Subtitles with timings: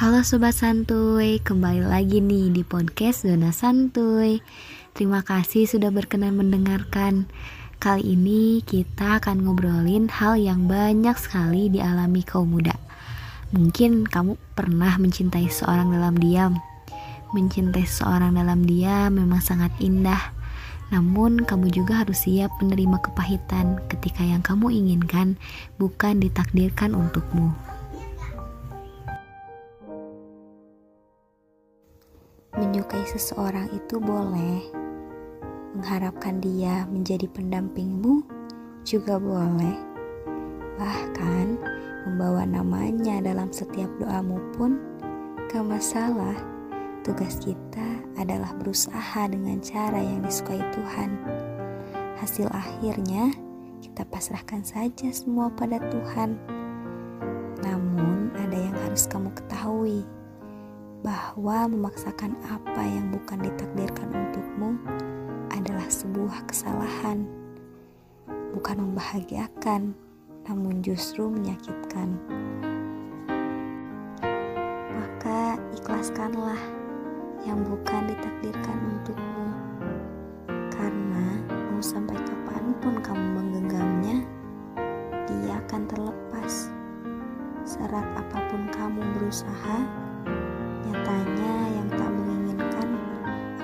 [0.00, 4.40] Halo Sobat Santuy, kembali lagi nih di podcast Zona Santuy.
[4.96, 7.28] Terima kasih sudah berkenan mendengarkan.
[7.76, 12.72] Kali ini kita akan ngobrolin hal yang banyak sekali dialami kaum muda.
[13.52, 16.56] Mungkin kamu pernah mencintai seorang dalam diam.
[17.36, 20.32] Mencintai seseorang dalam diam memang sangat indah.
[20.96, 25.36] Namun, kamu juga harus siap menerima kepahitan ketika yang kamu inginkan
[25.76, 27.52] bukan ditakdirkan untukmu.
[32.90, 34.66] Menyukai seseorang itu boleh,
[35.78, 38.26] mengharapkan dia menjadi pendampingmu
[38.82, 39.78] juga boleh,
[40.74, 41.54] bahkan
[42.02, 44.82] membawa namanya dalam setiap doamu pun
[45.54, 46.34] gak masalah.
[47.06, 51.14] Tugas kita adalah berusaha dengan cara yang disukai Tuhan.
[52.18, 53.30] Hasil akhirnya
[53.86, 56.34] kita pasrahkan saja semua pada Tuhan.
[57.62, 60.02] Namun, ada yang harus kamu ketahui
[61.00, 64.76] bahwa memaksakan apa yang bukan ditakdirkan untukmu
[65.48, 67.24] adalah sebuah kesalahan,
[68.52, 69.96] bukan membahagiakan,
[70.44, 72.20] namun justru menyakitkan.
[74.92, 76.60] Maka ikhlaskanlah
[77.48, 79.46] yang bukan ditakdirkan untukmu.
[80.68, 84.20] Karena mau sampai kapan pun kamu menggenggamnya,
[85.24, 86.68] dia akan terlepas.
[87.64, 89.78] Serat apa pun kamu berusaha,
[91.00, 92.88] nyatanya yang tak menginginkan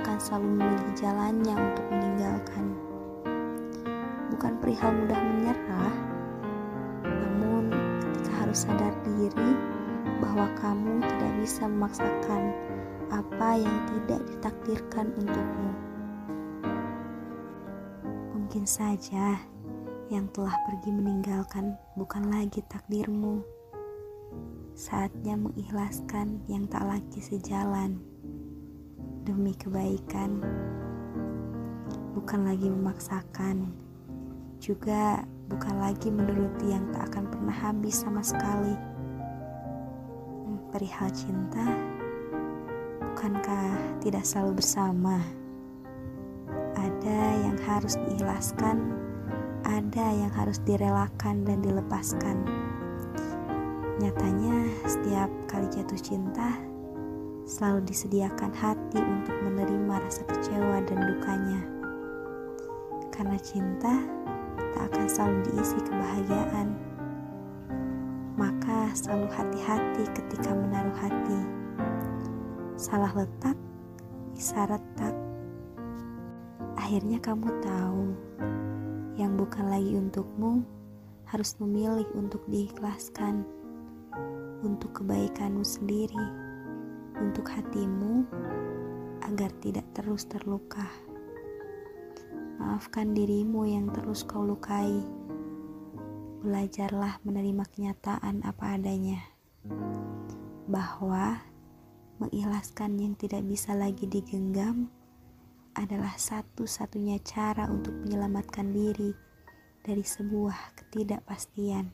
[0.00, 2.64] akan selalu memilih jalannya untuk meninggalkan.
[4.32, 5.96] Bukan perihal mudah menyerah,
[7.04, 9.52] namun ketika harus sadar diri
[10.24, 12.42] bahwa kamu tidak bisa memaksakan
[13.12, 15.70] apa yang tidak ditakdirkan untukmu.
[18.32, 19.36] Mungkin saja
[20.08, 23.55] yang telah pergi meninggalkan bukan lagi takdirmu.
[24.76, 27.96] Saatnya mengikhlaskan yang tak lagi sejalan
[29.24, 30.44] demi kebaikan,
[32.12, 33.72] bukan lagi memaksakan,
[34.60, 38.76] juga bukan lagi menuruti yang tak akan pernah habis sama sekali.
[40.68, 41.64] Perihal cinta,
[43.00, 45.24] Bukankah tidak selalu bersama?
[46.76, 48.92] Ada yang harus diikhlaskan,
[49.64, 52.44] ada yang harus direlakan dan dilepaskan.
[53.96, 54.52] Nyatanya,
[54.84, 56.60] setiap kali jatuh cinta,
[57.48, 61.60] selalu disediakan hati untuk menerima rasa kecewa dan dukanya.
[63.08, 63.96] Karena cinta
[64.76, 66.68] tak akan selalu diisi kebahagiaan,
[68.36, 71.40] maka selalu hati-hati ketika menaruh hati
[72.76, 73.56] salah letak
[74.36, 75.16] bisa retak.
[76.76, 78.12] Akhirnya kamu tahu
[79.16, 80.60] yang bukan lagi untukmu
[81.24, 83.55] harus memilih untuk diikhlaskan
[84.64, 86.24] untuk kebaikanmu sendiri,
[87.20, 88.26] untuk hatimu
[89.24, 90.86] agar tidak terus terluka.
[92.56, 95.04] Maafkan dirimu yang terus kau lukai.
[96.46, 99.18] Belajarlah menerima kenyataan apa adanya
[100.66, 101.42] bahwa
[102.22, 104.90] mengikhlaskan yang tidak bisa lagi digenggam
[105.76, 109.12] adalah satu-satunya cara untuk menyelamatkan diri
[109.84, 111.92] dari sebuah ketidakpastian.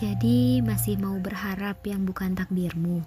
[0.00, 3.04] Jadi, masih mau berharap yang bukan takdirmu.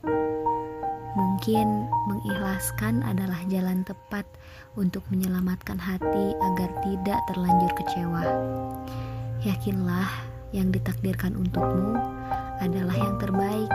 [1.17, 4.29] Mungkin mengikhlaskan adalah jalan tepat
[4.77, 8.25] untuk menyelamatkan hati agar tidak terlanjur kecewa.
[9.41, 10.05] Yakinlah,
[10.53, 11.97] yang ditakdirkan untukmu
[12.61, 13.73] adalah yang terbaik.